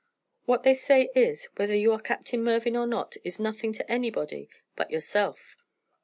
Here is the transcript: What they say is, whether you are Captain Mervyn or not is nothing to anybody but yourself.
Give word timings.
What 0.45 0.63
they 0.63 0.73
say 0.73 1.11
is, 1.13 1.45
whether 1.57 1.75
you 1.75 1.91
are 1.93 1.99
Captain 1.99 2.43
Mervyn 2.43 2.75
or 2.75 2.87
not 2.87 3.17
is 3.23 3.39
nothing 3.39 3.71
to 3.73 3.91
anybody 3.91 4.49
but 4.75 4.89
yourself. 4.89 5.57